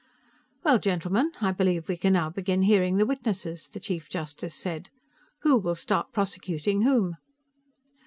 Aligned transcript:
"Well, 0.63 0.79
gentlemen, 0.79 1.31
I 1.41 1.51
believe 1.51 1.87
we 1.87 1.95
can 1.95 2.13
now 2.13 2.31
begin 2.31 2.63
hearing 2.63 2.95
the 2.97 3.05
witnesses," 3.05 3.67
the 3.69 3.79
Chief 3.79 4.09
Justice 4.09 4.55
said. 4.55 4.89
"Who 5.43 5.59
will 5.59 5.75
start 5.75 6.11
prosecuting 6.11 6.81
whom?" 6.81 7.17